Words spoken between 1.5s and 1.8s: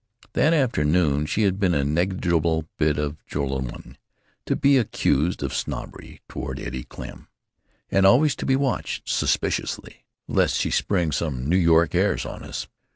been